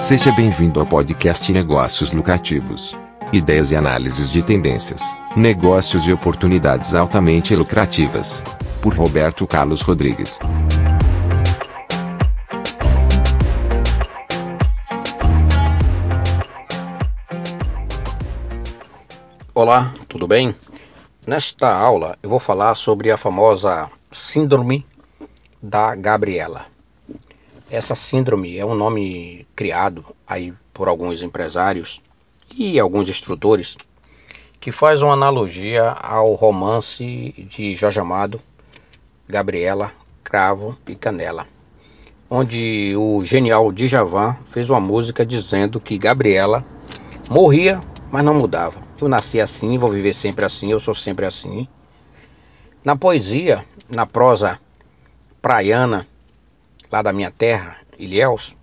Seja 0.00 0.32
bem-vindo 0.32 0.80
ao 0.80 0.86
podcast 0.86 1.52
Negócios 1.52 2.10
Lucrativos. 2.12 2.96
Ideias 3.34 3.70
e 3.70 3.76
análises 3.76 4.30
de 4.30 4.42
tendências, 4.42 5.02
negócios 5.36 6.08
e 6.08 6.12
oportunidades 6.12 6.94
altamente 6.94 7.54
lucrativas. 7.54 8.42
Por 8.80 8.94
Roberto 8.94 9.46
Carlos 9.46 9.82
Rodrigues. 9.82 10.38
Olá, 19.54 19.92
tudo 20.08 20.26
bem? 20.26 20.56
Nesta 21.26 21.70
aula 21.72 22.18
eu 22.22 22.30
vou 22.30 22.40
falar 22.40 22.74
sobre 22.74 23.10
a 23.10 23.18
famosa 23.18 23.90
Síndrome 24.10 24.84
da 25.62 25.94
Gabriela. 25.94 26.79
Essa 27.70 27.94
síndrome 27.94 28.58
é 28.58 28.66
um 28.66 28.74
nome 28.74 29.46
criado 29.54 30.04
aí 30.26 30.52
por 30.74 30.88
alguns 30.88 31.22
empresários 31.22 32.02
e 32.52 32.80
alguns 32.80 33.08
instrutores 33.08 33.76
que 34.58 34.72
faz 34.72 35.02
uma 35.02 35.12
analogia 35.12 35.90
ao 35.90 36.34
romance 36.34 37.32
de 37.48 37.76
Jorge 37.76 38.00
Amado, 38.00 38.40
Gabriela, 39.28 39.92
Cravo 40.24 40.76
e 40.88 40.96
Canela, 40.96 41.46
onde 42.28 42.92
o 42.96 43.24
genial 43.24 43.70
Djavan 43.70 44.36
fez 44.46 44.68
uma 44.68 44.80
música 44.80 45.24
dizendo 45.24 45.78
que 45.78 45.96
Gabriela 45.96 46.64
morria, 47.28 47.80
mas 48.10 48.24
não 48.24 48.34
mudava. 48.34 48.82
Eu 49.00 49.08
nasci 49.08 49.40
assim, 49.40 49.78
vou 49.78 49.92
viver 49.92 50.12
sempre 50.12 50.44
assim, 50.44 50.72
eu 50.72 50.80
sou 50.80 50.94
sempre 50.94 51.24
assim. 51.24 51.68
Na 52.84 52.96
poesia, 52.96 53.64
na 53.88 54.06
prosa 54.06 54.58
praiana, 55.40 56.04
lá 56.90 57.02
da 57.02 57.12
minha 57.12 57.30
terra, 57.30 57.76
Ilhéus, 57.98 58.56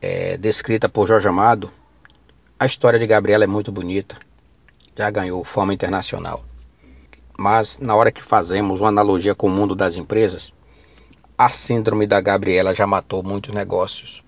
é, 0.00 0.36
descrita 0.36 0.88
por 0.88 1.06
Jorge 1.06 1.28
Amado, 1.28 1.70
a 2.58 2.66
história 2.66 2.98
de 2.98 3.06
Gabriela 3.06 3.44
é 3.44 3.46
muito 3.46 3.72
bonita. 3.72 4.16
Já 4.96 5.10
ganhou 5.10 5.42
fama 5.42 5.74
internacional. 5.74 6.44
Mas 7.36 7.78
na 7.78 7.94
hora 7.94 8.12
que 8.12 8.22
fazemos 8.22 8.80
uma 8.80 8.88
analogia 8.88 9.34
com 9.34 9.46
o 9.46 9.50
mundo 9.50 9.74
das 9.74 9.96
empresas, 9.96 10.52
a 11.36 11.48
síndrome 11.48 12.06
da 12.06 12.20
Gabriela 12.20 12.74
já 12.74 12.86
matou 12.86 13.22
muitos 13.22 13.54
negócios. 13.54 14.22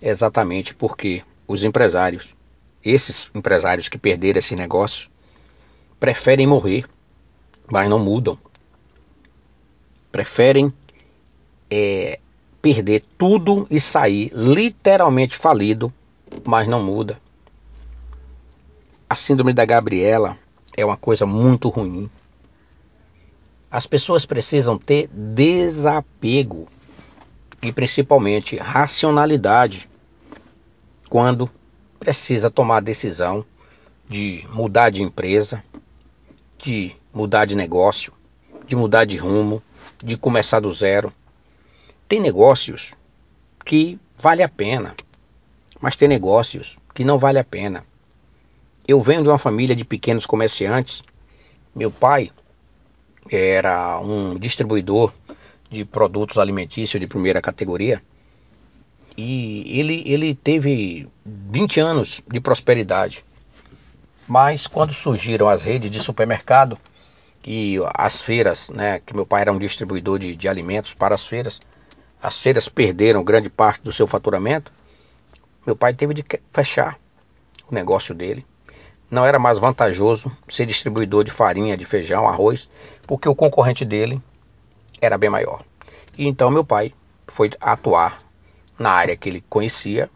Exatamente 0.00 0.74
porque 0.74 1.22
os 1.48 1.64
empresários, 1.64 2.36
esses 2.84 3.30
empresários 3.34 3.88
que 3.88 3.98
perderam 3.98 4.38
esse 4.38 4.54
negócio, 4.54 5.10
preferem 5.98 6.46
morrer, 6.46 6.84
mas 7.70 7.88
não 7.88 7.98
mudam 7.98 8.38
preferem 10.10 10.72
é, 11.70 12.18
perder 12.60 13.04
tudo 13.16 13.66
e 13.70 13.78
sair 13.78 14.30
literalmente 14.34 15.36
falido, 15.36 15.92
mas 16.44 16.66
não 16.66 16.82
muda. 16.82 17.20
A 19.08 19.14
síndrome 19.14 19.52
da 19.52 19.64
Gabriela 19.64 20.36
é 20.76 20.84
uma 20.84 20.96
coisa 20.96 21.26
muito 21.26 21.68
ruim. 21.68 22.10
As 23.70 23.86
pessoas 23.86 24.26
precisam 24.26 24.76
ter 24.76 25.08
desapego 25.08 26.68
e 27.62 27.72
principalmente 27.72 28.56
racionalidade 28.56 29.88
quando 31.08 31.50
precisa 31.98 32.50
tomar 32.50 32.78
a 32.78 32.80
decisão 32.80 33.44
de 34.08 34.46
mudar 34.52 34.90
de 34.90 35.02
empresa, 35.02 35.62
de 36.58 36.96
mudar 37.12 37.44
de 37.44 37.54
negócio, 37.54 38.12
de 38.66 38.74
mudar 38.74 39.04
de 39.04 39.16
rumo, 39.16 39.62
de 40.02 40.16
começar 40.16 40.60
do 40.60 40.72
zero. 40.72 41.12
Tem 42.10 42.18
negócios 42.18 42.92
que 43.64 43.96
vale 44.18 44.42
a 44.42 44.48
pena, 44.48 44.96
mas 45.80 45.94
tem 45.94 46.08
negócios 46.08 46.76
que 46.92 47.04
não 47.04 47.20
vale 47.20 47.38
a 47.38 47.44
pena. 47.44 47.86
Eu 48.84 49.00
venho 49.00 49.22
de 49.22 49.28
uma 49.28 49.38
família 49.38 49.76
de 49.76 49.84
pequenos 49.84 50.26
comerciantes. 50.26 51.04
Meu 51.72 51.88
pai 51.88 52.32
era 53.30 54.00
um 54.00 54.36
distribuidor 54.36 55.14
de 55.70 55.84
produtos 55.84 56.36
alimentícios 56.36 57.00
de 57.00 57.06
primeira 57.06 57.40
categoria. 57.40 58.02
E 59.16 59.78
ele, 59.78 60.02
ele 60.04 60.34
teve 60.34 61.08
20 61.24 61.78
anos 61.78 62.24
de 62.26 62.40
prosperidade. 62.40 63.24
Mas 64.26 64.66
quando 64.66 64.92
surgiram 64.92 65.48
as 65.48 65.62
redes 65.62 65.88
de 65.88 66.00
supermercado, 66.00 66.76
e 67.46 67.76
as 67.94 68.20
feiras, 68.20 68.68
né, 68.68 68.98
que 68.98 69.14
meu 69.14 69.24
pai 69.24 69.42
era 69.42 69.52
um 69.52 69.60
distribuidor 69.60 70.18
de, 70.18 70.34
de 70.34 70.48
alimentos 70.48 70.92
para 70.92 71.14
as 71.14 71.24
feiras, 71.24 71.60
as 72.22 72.38
feiras 72.38 72.68
perderam 72.68 73.24
grande 73.24 73.48
parte 73.48 73.82
do 73.82 73.92
seu 73.92 74.06
faturamento, 74.06 74.72
meu 75.66 75.76
pai 75.76 75.94
teve 75.94 76.14
de 76.14 76.24
fechar 76.52 76.98
o 77.70 77.74
negócio 77.74 78.14
dele. 78.14 78.44
Não 79.10 79.24
era 79.24 79.38
mais 79.38 79.58
vantajoso 79.58 80.30
ser 80.48 80.66
distribuidor 80.66 81.24
de 81.24 81.32
farinha, 81.32 81.76
de 81.76 81.84
feijão, 81.84 82.28
arroz, 82.28 82.68
porque 83.06 83.28
o 83.28 83.34
concorrente 83.34 83.84
dele 83.84 84.22
era 85.00 85.18
bem 85.18 85.30
maior. 85.30 85.62
E 86.16 86.26
então 86.26 86.50
meu 86.50 86.64
pai 86.64 86.94
foi 87.26 87.50
atuar 87.60 88.22
na 88.78 88.90
área 88.90 89.16
que 89.16 89.28
ele 89.28 89.44
conhecia 89.48 90.10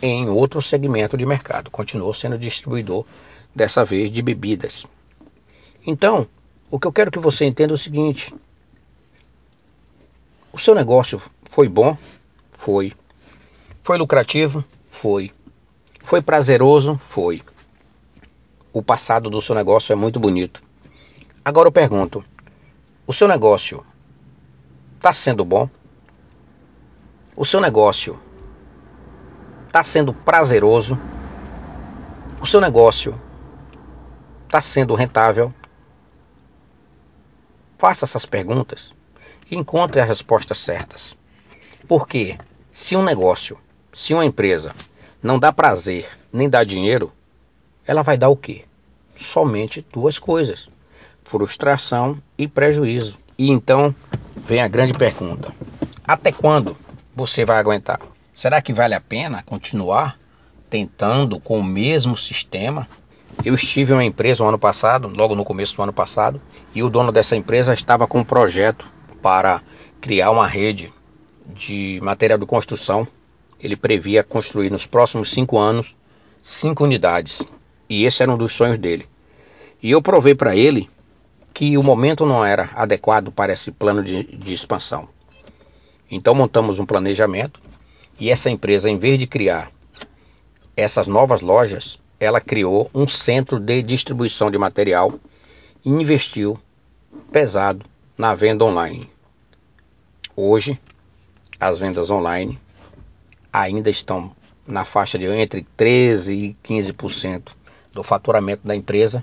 em 0.00 0.28
outro 0.28 0.60
segmento 0.62 1.16
de 1.16 1.26
mercado. 1.26 1.70
Continuou 1.70 2.12
sendo 2.14 2.38
distribuidor, 2.38 3.04
dessa 3.54 3.84
vez 3.84 4.10
de 4.10 4.22
bebidas. 4.22 4.86
Então, 5.86 6.26
o 6.70 6.78
que 6.78 6.86
eu 6.86 6.92
quero 6.92 7.10
que 7.10 7.18
você 7.18 7.44
entenda 7.44 7.72
é 7.72 7.76
o 7.76 7.78
seguinte: 7.78 8.34
o 10.52 10.58
seu 10.58 10.74
negócio 10.74 11.20
foi 11.48 11.68
bom? 11.68 11.96
Foi. 12.50 12.92
Foi 13.82 13.96
lucrativo? 13.96 14.62
Foi. 14.90 15.30
Foi 16.04 16.20
prazeroso? 16.20 16.98
Foi. 16.98 17.42
O 18.72 18.82
passado 18.82 19.30
do 19.30 19.40
seu 19.40 19.54
negócio 19.54 19.92
é 19.92 19.96
muito 19.96 20.20
bonito. 20.20 20.62
Agora 21.42 21.68
eu 21.68 21.72
pergunto: 21.72 22.22
o 23.06 23.12
seu 23.12 23.26
negócio 23.26 23.84
está 24.96 25.12
sendo 25.12 25.44
bom? 25.44 25.68
O 27.34 27.44
seu 27.44 27.60
negócio 27.60 28.20
está 29.66 29.82
sendo 29.82 30.12
prazeroso? 30.12 30.98
O 32.40 32.46
seu 32.46 32.60
negócio 32.60 33.18
está 34.44 34.60
sendo 34.60 34.94
rentável? 34.94 35.52
Faça 37.78 38.04
essas 38.04 38.26
perguntas 38.26 38.94
encontre 39.54 40.00
as 40.00 40.08
respostas 40.08 40.58
certas. 40.58 41.16
Porque 41.86 42.38
se 42.70 42.96
um 42.96 43.04
negócio, 43.04 43.58
se 43.92 44.14
uma 44.14 44.24
empresa 44.24 44.74
não 45.22 45.38
dá 45.38 45.52
prazer 45.52 46.08
nem 46.32 46.48
dá 46.48 46.64
dinheiro, 46.64 47.12
ela 47.86 48.02
vai 48.02 48.16
dar 48.16 48.28
o 48.28 48.36
quê? 48.36 48.64
Somente 49.14 49.84
duas 49.92 50.18
coisas: 50.18 50.68
frustração 51.22 52.20
e 52.38 52.48
prejuízo. 52.48 53.18
E 53.38 53.50
então 53.50 53.94
vem 54.36 54.62
a 54.62 54.68
grande 54.68 54.94
pergunta: 54.94 55.52
até 56.06 56.32
quando 56.32 56.76
você 57.14 57.44
vai 57.44 57.58
aguentar? 57.58 58.00
Será 58.32 58.62
que 58.62 58.72
vale 58.72 58.94
a 58.94 59.00
pena 59.00 59.42
continuar 59.42 60.18
tentando 60.70 61.38
com 61.38 61.58
o 61.58 61.64
mesmo 61.64 62.16
sistema 62.16 62.88
eu 63.44 63.54
estive 63.54 63.92
em 63.92 63.96
uma 63.96 64.04
empresa 64.04 64.42
no 64.42 64.50
ano 64.50 64.58
passado, 64.58 65.08
logo 65.08 65.34
no 65.34 65.44
começo 65.44 65.74
do 65.74 65.82
ano 65.82 65.92
passado, 65.92 66.40
e 66.74 66.82
o 66.82 66.88
dono 66.88 67.10
dessa 67.10 67.34
empresa 67.34 67.72
estava 67.72 68.06
com 68.06 68.20
um 68.20 68.24
projeto 68.24 68.86
para 69.22 69.62
criar 70.00 70.30
uma 70.30 70.46
rede 70.46 70.92
de 71.46 71.98
material 72.02 72.38
de 72.38 72.46
construção. 72.46 73.06
Ele 73.58 73.76
previa 73.76 74.22
construir 74.22 74.70
nos 74.70 74.84
próximos 74.84 75.30
cinco 75.30 75.56
anos 75.56 75.96
cinco 76.42 76.82
unidades, 76.82 77.42
e 77.88 78.04
esse 78.04 78.22
era 78.22 78.32
um 78.32 78.36
dos 78.36 78.52
sonhos 78.52 78.76
dele. 78.76 79.06
E 79.80 79.90
eu 79.90 80.02
provei 80.02 80.34
para 80.34 80.56
ele 80.56 80.90
que 81.54 81.78
o 81.78 81.82
momento 81.82 82.26
não 82.26 82.44
era 82.44 82.70
adequado 82.74 83.30
para 83.30 83.52
esse 83.52 83.70
plano 83.70 84.02
de, 84.02 84.24
de 84.24 84.52
expansão. 84.52 85.08
Então 86.10 86.34
montamos 86.34 86.80
um 86.80 86.86
planejamento 86.86 87.60
e 88.18 88.30
essa 88.30 88.50
empresa, 88.50 88.90
em 88.90 88.98
vez 88.98 89.18
de 89.18 89.26
criar 89.26 89.70
essas 90.76 91.06
novas 91.06 91.42
lojas, 91.42 92.00
ela 92.18 92.40
criou 92.40 92.90
um 92.94 93.06
centro 93.06 93.60
de 93.60 93.82
distribuição 93.82 94.50
de 94.50 94.58
material 94.58 95.14
e 95.84 95.90
investiu 95.90 96.58
pesado 97.30 97.84
na 98.16 98.34
venda 98.34 98.64
online. 98.64 99.10
Hoje, 100.34 100.78
as 101.60 101.78
vendas 101.78 102.10
online 102.10 102.58
ainda 103.52 103.90
estão 103.90 104.34
na 104.66 104.84
faixa 104.84 105.18
de 105.18 105.26
entre 105.26 105.66
13% 105.76 106.32
e 106.32 106.56
15% 106.64 107.48
do 107.92 108.02
faturamento 108.02 108.66
da 108.66 108.74
empresa, 108.74 109.22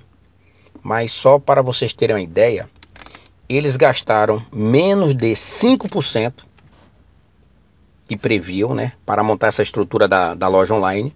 mas 0.82 1.10
só 1.10 1.38
para 1.38 1.62
vocês 1.62 1.92
terem 1.92 2.16
uma 2.16 2.22
ideia, 2.22 2.70
eles 3.48 3.76
gastaram 3.76 4.44
menos 4.52 5.14
de 5.14 5.32
5% 5.32 6.44
que 8.06 8.16
previam 8.16 8.74
né, 8.74 8.92
para 9.04 9.24
montar 9.24 9.48
essa 9.48 9.62
estrutura 9.62 10.06
da, 10.06 10.34
da 10.34 10.46
loja 10.46 10.74
online 10.74 11.14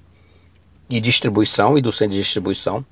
de 0.89 1.01
distribuição 1.01 1.79
e 1.79 1.81
do 1.81 1.93
centro 1.93 2.15
de 2.15 2.21
distribuição, 2.23 2.85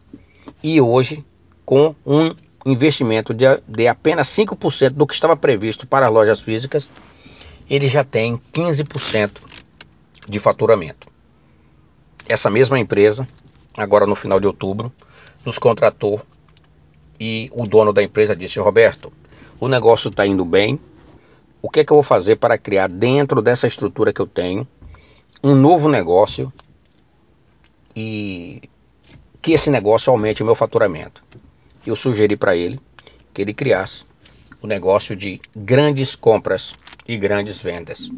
e 0.62 0.80
hoje 0.80 1.24
com 1.64 1.94
um 2.06 2.34
investimento 2.64 3.34
de, 3.34 3.44
de 3.66 3.88
apenas 3.88 4.28
5% 4.28 4.90
do 4.90 5.06
que 5.06 5.14
estava 5.14 5.36
previsto 5.36 5.86
para 5.86 6.06
as 6.06 6.12
lojas 6.12 6.40
físicas, 6.40 6.88
ele 7.68 7.88
já 7.88 8.04
tem 8.04 8.40
15% 8.52 9.30
de 10.28 10.38
faturamento. 10.38 11.08
Essa 12.28 12.50
mesma 12.50 12.78
empresa, 12.78 13.26
agora 13.76 14.06
no 14.06 14.14
final 14.14 14.38
de 14.38 14.46
outubro, 14.46 14.92
nos 15.44 15.58
contratou 15.58 16.20
e 17.18 17.50
o 17.52 17.66
dono 17.66 17.92
da 17.92 18.02
empresa 18.02 18.34
disse: 18.34 18.58
Roberto, 18.58 19.12
o 19.58 19.68
negócio 19.68 20.08
está 20.08 20.26
indo 20.26 20.44
bem. 20.44 20.78
O 21.60 21.70
que 21.70 21.80
é 21.80 21.84
que 21.84 21.92
eu 21.92 21.96
vou 21.96 22.02
fazer 22.02 22.36
para 22.36 22.58
criar 22.58 22.88
dentro 22.88 23.40
dessa 23.40 23.66
estrutura 23.66 24.12
que 24.12 24.20
eu 24.20 24.26
tenho 24.26 24.66
um 25.42 25.54
novo 25.54 25.88
negócio 25.88 26.52
e 27.94 28.68
que 29.40 29.52
esse 29.52 29.70
negócio 29.70 30.12
aumente 30.12 30.42
o 30.42 30.46
meu 30.46 30.54
faturamento? 30.54 31.22
Eu 31.86 31.96
sugeri 31.96 32.36
para 32.36 32.56
ele 32.56 32.80
que 33.34 33.42
ele 33.42 33.54
criasse 33.54 34.04
o 34.60 34.66
negócio 34.66 35.16
de 35.16 35.40
grandes 35.56 36.14
compras 36.14 36.78
e 37.06 37.16
grandes 37.16 37.60
vendas. 37.60 38.10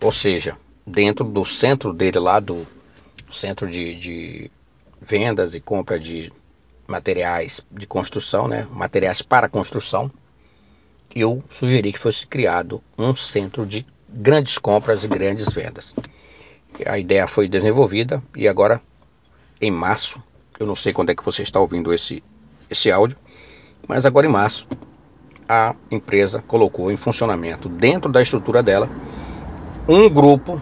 Ou 0.00 0.12
seja, 0.12 0.56
dentro 0.86 1.24
do 1.24 1.44
centro 1.44 1.92
dele 1.92 2.18
lá, 2.18 2.38
do 2.38 2.66
centro 3.30 3.68
de, 3.68 3.94
de 3.96 4.50
vendas 5.00 5.54
e 5.54 5.60
compra 5.60 5.98
de 5.98 6.32
materiais 6.86 7.60
de 7.70 7.86
construção, 7.86 8.46
né, 8.46 8.66
materiais 8.70 9.20
para 9.20 9.48
construção, 9.48 10.10
eu 11.14 11.42
sugeri 11.50 11.92
que 11.92 11.98
fosse 11.98 12.26
criado 12.26 12.82
um 12.96 13.14
centro 13.16 13.66
de 13.66 13.84
grandes 14.08 14.58
compras 14.58 15.02
e 15.02 15.08
grandes 15.08 15.52
vendas. 15.52 15.94
A 16.84 16.98
ideia 16.98 17.26
foi 17.26 17.48
desenvolvida 17.48 18.22
e 18.36 18.46
agora, 18.46 18.80
em 19.60 19.70
março, 19.70 20.22
eu 20.58 20.66
não 20.66 20.74
sei 20.74 20.92
quando 20.92 21.10
é 21.10 21.14
que 21.14 21.24
você 21.24 21.42
está 21.42 21.60
ouvindo 21.60 21.92
esse, 21.92 22.22
esse 22.70 22.90
áudio, 22.90 23.16
mas 23.86 24.04
agora 24.04 24.26
em 24.26 24.30
março, 24.30 24.66
a 25.48 25.74
empresa 25.90 26.42
colocou 26.46 26.90
em 26.90 26.96
funcionamento, 26.96 27.68
dentro 27.68 28.10
da 28.10 28.20
estrutura 28.20 28.62
dela, 28.62 28.88
um 29.88 30.08
grupo 30.08 30.60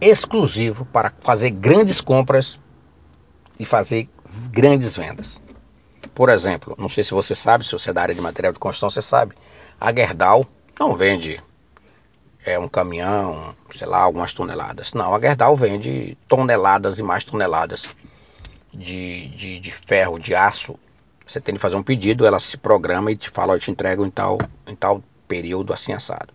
exclusivo 0.00 0.84
para 0.84 1.12
fazer 1.20 1.50
grandes 1.50 2.00
compras 2.00 2.60
e 3.58 3.64
fazer 3.64 4.08
grandes 4.50 4.96
vendas. 4.96 5.40
Por 6.14 6.28
exemplo, 6.28 6.74
não 6.78 6.88
sei 6.88 7.02
se 7.02 7.12
você 7.12 7.34
sabe, 7.34 7.64
se 7.64 7.72
você 7.72 7.90
é 7.90 7.92
da 7.92 8.02
área 8.02 8.14
de 8.14 8.20
material 8.20 8.52
de 8.52 8.58
construção, 8.58 8.90
você 8.90 9.02
sabe, 9.02 9.34
a 9.80 9.92
Gerdau 9.92 10.46
não 10.78 10.94
vende 10.94 11.40
é, 12.44 12.58
um 12.58 12.68
caminhão, 12.68 13.54
sei 13.70 13.86
lá, 13.86 13.98
algumas 13.98 14.32
toneladas. 14.32 14.92
Não, 14.92 15.14
a 15.14 15.20
Gerdau 15.20 15.54
vende 15.54 16.16
toneladas 16.28 16.98
e 16.98 17.02
mais 17.02 17.24
toneladas 17.24 17.88
de, 18.72 19.28
de, 19.28 19.60
de 19.60 19.70
ferro, 19.70 20.18
de 20.18 20.34
aço. 20.34 20.78
Você 21.26 21.40
tem 21.40 21.54
que 21.54 21.60
fazer 21.60 21.76
um 21.76 21.82
pedido, 21.82 22.26
ela 22.26 22.38
se 22.38 22.56
programa 22.56 23.12
e 23.12 23.16
te 23.16 23.30
fala, 23.30 23.54
eu 23.54 23.60
te 23.60 23.70
entrego 23.70 24.04
em 24.04 24.10
tal, 24.10 24.38
em 24.66 24.74
tal 24.74 25.02
período 25.28 25.72
assim 25.72 25.92
assado. 25.92 26.34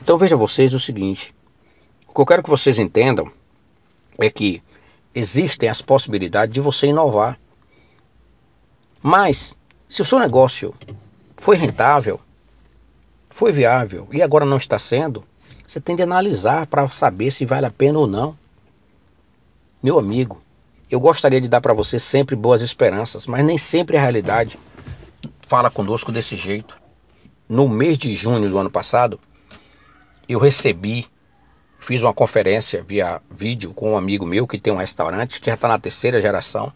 Então 0.00 0.18
veja 0.18 0.36
vocês 0.36 0.74
o 0.74 0.80
seguinte, 0.80 1.34
o 2.06 2.14
que 2.14 2.20
eu 2.20 2.26
quero 2.26 2.42
que 2.42 2.50
vocês 2.50 2.78
entendam 2.78 3.30
é 4.18 4.28
que 4.28 4.62
existem 5.14 5.68
as 5.68 5.80
possibilidades 5.80 6.52
de 6.52 6.60
você 6.60 6.88
inovar. 6.88 7.38
Mas, 9.02 9.58
se 9.88 10.02
o 10.02 10.04
seu 10.04 10.18
negócio 10.18 10.74
foi 11.36 11.56
rentável, 11.56 12.20
foi 13.34 13.52
viável 13.52 14.08
e 14.12 14.22
agora 14.22 14.44
não 14.44 14.56
está 14.56 14.78
sendo, 14.78 15.24
você 15.66 15.80
tem 15.80 15.96
de 15.96 16.02
analisar 16.02 16.66
para 16.66 16.86
saber 16.88 17.30
se 17.30 17.44
vale 17.44 17.66
a 17.66 17.70
pena 17.70 17.98
ou 17.98 18.06
não. 18.06 18.36
Meu 19.82 19.98
amigo, 19.98 20.40
eu 20.90 21.00
gostaria 21.00 21.40
de 21.40 21.48
dar 21.48 21.60
para 21.60 21.72
você 21.72 21.98
sempre 21.98 22.36
boas 22.36 22.62
esperanças, 22.62 23.26
mas 23.26 23.44
nem 23.44 23.58
sempre 23.58 23.96
a 23.96 24.00
realidade 24.00 24.58
fala 25.46 25.70
conosco 25.70 26.12
desse 26.12 26.36
jeito. 26.36 26.76
No 27.48 27.68
mês 27.68 27.98
de 27.98 28.14
junho 28.14 28.48
do 28.48 28.58
ano 28.58 28.70
passado, 28.70 29.18
eu 30.28 30.38
recebi 30.38 31.06
Fiz 31.82 32.00
uma 32.00 32.14
conferência 32.14 32.80
via 32.80 33.20
vídeo 33.28 33.74
com 33.74 33.94
um 33.94 33.96
amigo 33.96 34.24
meu 34.24 34.46
que 34.46 34.56
tem 34.56 34.72
um 34.72 34.76
restaurante 34.76 35.40
que 35.40 35.46
já 35.50 35.54
está 35.54 35.66
na 35.66 35.80
terceira 35.80 36.22
geração. 36.22 36.72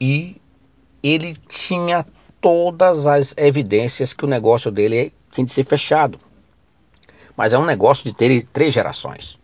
E 0.00 0.36
ele 1.00 1.36
tinha 1.46 2.04
todas 2.40 3.06
as 3.06 3.36
evidências 3.36 4.12
que 4.12 4.24
o 4.24 4.28
negócio 4.28 4.72
dele 4.72 5.12
tinha 5.34 5.44
de 5.44 5.50
ser 5.50 5.64
fechado. 5.64 6.18
Mas 7.36 7.52
é 7.52 7.58
um 7.58 7.64
negócio 7.64 8.04
de 8.04 8.12
ter 8.12 8.46
três 8.52 8.72
gerações. 8.72 9.38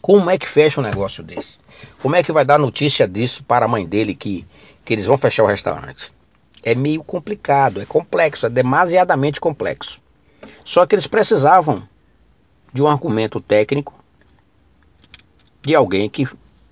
Como 0.00 0.30
é 0.30 0.38
que 0.38 0.46
fecha 0.46 0.80
um 0.80 0.84
negócio 0.84 1.22
desse? 1.22 1.58
Como 2.02 2.14
é 2.14 2.22
que 2.22 2.32
vai 2.32 2.44
dar 2.44 2.58
notícia 2.58 3.08
disso 3.08 3.42
para 3.44 3.64
a 3.64 3.68
mãe 3.68 3.86
dele 3.86 4.14
que, 4.14 4.46
que 4.84 4.92
eles 4.92 5.06
vão 5.06 5.16
fechar 5.16 5.42
o 5.42 5.46
restaurante? 5.46 6.12
É 6.62 6.74
meio 6.74 7.02
complicado, 7.02 7.80
é 7.80 7.86
complexo, 7.86 8.46
é 8.46 8.50
demasiadamente 8.50 9.40
complexo. 9.40 9.98
Só 10.62 10.84
que 10.84 10.94
eles 10.94 11.06
precisavam 11.06 11.82
de 12.72 12.82
um 12.82 12.86
argumento 12.86 13.40
técnico 13.40 13.94
de 15.62 15.74
alguém 15.74 16.08
que 16.08 16.28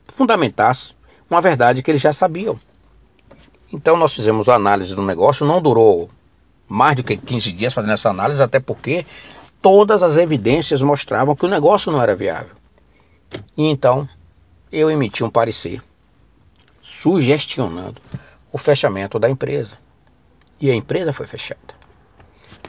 fundamentasse 0.09 0.95
uma 1.31 1.41
verdade 1.41 1.83
que 1.83 1.91
eles 1.91 2.01
já 2.01 2.13
sabiam. 2.13 2.59
Então 3.73 3.97
nós 3.97 4.15
fizemos 4.15 4.49
a 4.49 4.55
análise 4.55 4.95
do 4.95 5.03
negócio, 5.03 5.47
não 5.47 5.61
durou 5.61 6.11
mais 6.69 6.97
do 6.97 7.05
que 7.05 7.17
15 7.17 7.53
dias 7.53 7.73
fazendo 7.73 7.93
essa 7.93 8.11
análise, 8.11 8.43
até 8.43 8.61
porque 8.61 9.07
todas 9.63 10.03
as 10.03 10.17
evidências 10.17 10.83
mostravam 10.83 11.35
que 11.35 11.47
o 11.47 11.49
negócio 11.49 11.91
não 11.91 12.03
era 12.03 12.15
viável. 12.15 12.55
E 13.57 13.67
então 13.67 14.09
eu 14.71 14.91
emiti 14.91 15.25
um 15.25 15.31
parecer 15.31 15.83
sugestionando 16.81 18.01
o 18.53 18.59
fechamento 18.59 19.19
da 19.19 19.29
empresa. 19.29 19.77
E 20.61 20.71
a 20.71 20.75
empresa 20.75 21.13
foi 21.13 21.27
fechada. 21.27 21.61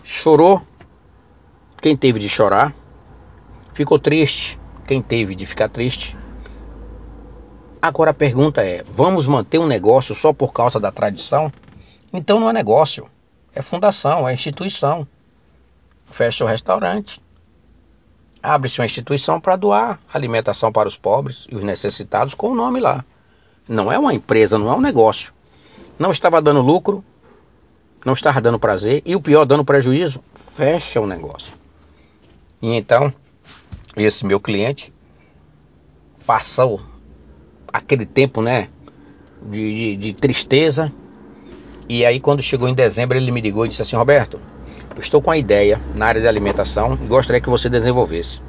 Chorou 0.03 0.61
quem 1.81 1.95
teve 1.95 2.19
de 2.19 2.29
chorar, 2.29 2.73
Ficou 3.79 3.97
triste 3.97 4.59
quem 4.85 5.01
teve 5.01 5.33
de 5.33 5.45
ficar 5.45 5.69
triste. 5.69 6.17
Agora 7.81 8.11
a 8.11 8.13
pergunta 8.13 8.61
é: 8.61 8.83
vamos 8.85 9.25
manter 9.25 9.57
um 9.57 9.65
negócio 9.65 10.13
só 10.13 10.33
por 10.33 10.51
causa 10.51 10.81
da 10.81 10.91
tradição? 10.91 11.49
Então 12.11 12.41
não 12.41 12.49
é 12.49 12.51
negócio, 12.51 13.07
é 13.53 13.61
fundação, 13.61 14.27
é 14.27 14.33
instituição. 14.33 15.07
Fecha 16.09 16.43
o 16.43 16.47
restaurante. 16.47 17.21
Abre-se 18.41 18.79
uma 18.79 18.85
instituição 18.85 19.39
para 19.39 19.55
doar 19.55 19.99
alimentação 20.13 20.71
para 20.71 20.87
os 20.87 20.97
pobres 20.97 21.45
e 21.49 21.55
os 21.55 21.63
necessitados 21.63 22.33
com 22.33 22.51
o 22.51 22.55
nome 22.55 22.79
lá. 22.79 23.03
Não 23.67 23.91
é 23.91 23.99
uma 23.99 24.13
empresa, 24.13 24.57
não 24.57 24.71
é 24.71 24.75
um 24.75 24.81
negócio. 24.81 25.33
Não 25.97 26.11
estava 26.11 26.41
dando 26.41 26.61
lucro, 26.61 27.03
não 28.05 28.13
estava 28.13 28.39
dando 28.39 28.57
prazer 28.57 29.01
e 29.05 29.15
o 29.15 29.21
pior, 29.21 29.45
dando 29.45 29.65
prejuízo. 29.65 30.23
Fecha 30.33 31.01
o 31.01 31.07
negócio. 31.07 31.53
E 32.61 32.73
então 32.73 33.13
esse 33.95 34.25
meu 34.25 34.39
cliente 34.39 34.93
passou 36.25 36.81
aquele 37.71 38.05
tempo, 38.05 38.41
né, 38.41 38.69
de, 39.41 39.73
de, 39.73 39.95
de, 39.97 40.13
tristeza. 40.13 40.91
E 41.89 42.05
aí 42.05 42.19
quando 42.19 42.43
chegou 42.43 42.69
em 42.69 42.73
dezembro 42.75 43.17
ele 43.17 43.31
me 43.31 43.41
ligou 43.41 43.65
e 43.65 43.69
disse 43.69 43.81
assim, 43.81 43.95
Roberto, 43.95 44.39
estou 44.99 45.21
com 45.21 45.31
a 45.31 45.37
ideia 45.37 45.81
na 45.95 46.05
área 46.05 46.21
de 46.21 46.27
alimentação 46.27 46.93
e 46.93 47.07
gostaria 47.07 47.41
que 47.41 47.49
você 47.49 47.67
desenvolvesse. 47.67 48.41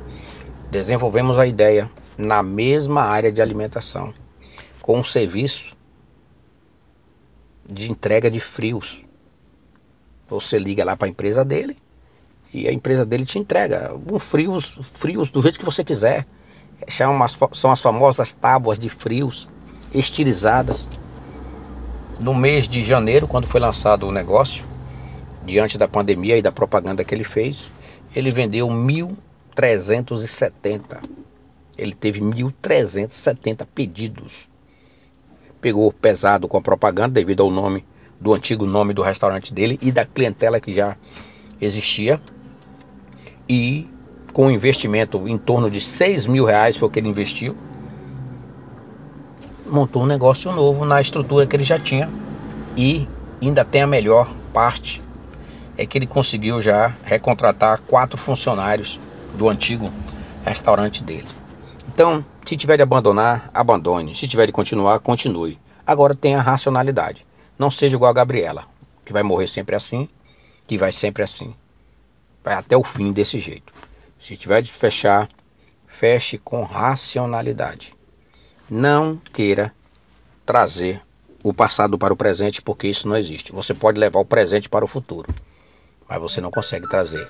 Desenvolvemos 0.70 1.38
a 1.38 1.46
ideia 1.46 1.90
na 2.18 2.42
mesma 2.42 3.00
área 3.00 3.32
de 3.32 3.40
alimentação, 3.40 4.12
com 4.82 4.98
um 4.98 5.04
serviço 5.04 5.74
de 7.66 7.90
entrega 7.90 8.30
de 8.30 8.40
frios. 8.40 9.04
Você 10.28 10.58
liga 10.58 10.84
lá 10.84 10.94
para 10.94 11.06
a 11.06 11.10
empresa 11.10 11.42
dele, 11.42 11.78
e 12.52 12.68
a 12.68 12.72
empresa 12.72 13.06
dele 13.06 13.24
te 13.24 13.38
entrega 13.38 13.96
um 14.12 14.18
frios, 14.18 14.76
frios 14.94 15.30
do 15.30 15.40
jeito 15.40 15.58
que 15.58 15.64
você 15.64 15.82
quiser. 15.82 16.26
São 16.86 17.72
as 17.72 17.80
famosas 17.80 18.32
tábuas 18.32 18.78
de 18.78 18.90
frios 18.90 19.48
estilizadas. 19.94 20.88
No 22.20 22.34
mês 22.34 22.68
de 22.68 22.84
janeiro, 22.84 23.26
quando 23.26 23.46
foi 23.46 23.58
lançado 23.58 24.06
o 24.06 24.12
negócio, 24.12 24.66
diante 25.42 25.78
da 25.78 25.88
pandemia 25.88 26.36
e 26.36 26.42
da 26.42 26.52
propaganda 26.52 27.02
que 27.02 27.14
ele 27.14 27.24
fez, 27.24 27.72
ele 28.14 28.30
vendeu 28.30 28.68
1.370. 28.68 31.02
Ele 31.78 31.94
teve 31.94 32.20
1.370 32.20 33.66
pedidos. 33.74 34.50
Pegou 35.62 35.90
pesado 35.90 36.46
com 36.46 36.58
a 36.58 36.60
propaganda 36.60 37.14
devido 37.14 37.42
ao 37.42 37.50
nome 37.50 37.86
do 38.20 38.34
antigo 38.34 38.66
nome 38.66 38.92
do 38.92 39.00
restaurante 39.00 39.54
dele 39.54 39.78
e 39.80 39.90
da 39.90 40.04
clientela 40.04 40.60
que 40.60 40.74
já 40.74 40.98
existia 41.58 42.20
e 43.48 43.88
com 44.34 44.48
um 44.48 44.50
investimento 44.50 45.26
em 45.26 45.38
torno 45.38 45.70
de 45.70 45.80
6 45.80 46.26
mil 46.26 46.44
reais 46.44 46.76
foi 46.76 46.86
o 46.86 46.90
que 46.90 46.98
ele 46.98 47.08
investiu, 47.08 47.56
montou 49.70 50.02
um 50.02 50.06
negócio 50.06 50.50
novo 50.52 50.84
na 50.84 51.00
estrutura 51.00 51.46
que 51.46 51.56
ele 51.56 51.64
já 51.64 51.78
tinha 51.78 52.08
e 52.76 53.06
ainda 53.40 53.64
tem 53.64 53.82
a 53.82 53.86
melhor 53.86 54.28
parte 54.52 55.00
é 55.78 55.86
que 55.86 55.96
ele 55.96 56.06
conseguiu 56.06 56.60
já 56.60 56.94
recontratar 57.04 57.80
quatro 57.86 58.18
funcionários 58.18 59.00
do 59.34 59.48
antigo 59.48 59.90
restaurante 60.44 61.02
dele. 61.02 61.28
Então, 61.88 62.24
se 62.44 62.56
tiver 62.56 62.76
de 62.76 62.82
abandonar, 62.82 63.50
abandone. 63.54 64.14
Se 64.14 64.28
tiver 64.28 64.46
de 64.46 64.52
continuar, 64.52 64.98
continue. 65.00 65.58
Agora 65.86 66.14
tenha 66.14 66.40
racionalidade. 66.40 67.26
Não 67.58 67.70
seja 67.70 67.96
igual 67.96 68.10
a 68.10 68.14
Gabriela, 68.14 68.64
que 69.06 69.12
vai 69.12 69.22
morrer 69.22 69.46
sempre 69.46 69.74
assim, 69.74 70.08
que 70.66 70.76
vai 70.76 70.92
sempre 70.92 71.22
assim 71.22 71.54
vai 72.42 72.54
até 72.54 72.76
o 72.76 72.82
fim 72.82 73.12
desse 73.12 73.38
jeito. 73.38 73.72
Se 74.18 74.36
tiver 74.36 74.62
de 74.62 74.72
fechar, 74.72 75.28
feche 75.86 76.38
com 76.38 76.62
racionalidade. 76.62 77.94
Não 78.70 79.16
queira 79.32 79.74
trazer 80.46 81.02
o 81.42 81.52
passado 81.52 81.98
para 81.98 82.12
o 82.12 82.16
presente, 82.16 82.62
porque 82.62 82.86
isso 82.86 83.08
não 83.08 83.16
existe. 83.16 83.50
Você 83.50 83.74
pode 83.74 83.98
levar 83.98 84.20
o 84.20 84.24
presente 84.24 84.68
para 84.68 84.84
o 84.84 84.88
futuro, 84.88 85.34
mas 86.08 86.20
você 86.20 86.40
não 86.40 86.52
consegue 86.52 86.88
trazer 86.88 87.28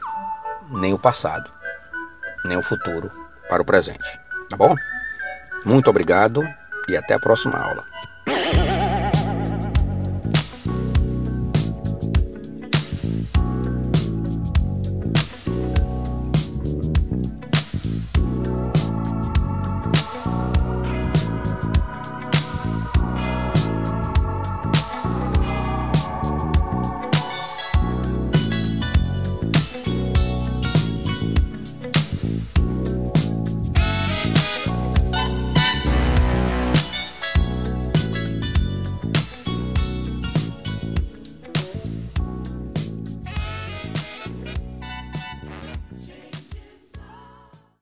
nem 0.71 0.93
o 0.93 0.99
passado, 0.99 1.51
nem 2.45 2.59
o 2.59 2.63
futuro 2.63 3.11
para 3.49 3.63
o 3.63 3.65
presente. 3.65 4.21
Tá 4.51 4.57
bom? 4.57 4.75
Muito 5.65 5.89
obrigado 5.89 6.43
e 6.87 6.97
até 6.97 7.15
a 7.15 7.19
próxima 7.19 7.59
aula. 7.59 7.87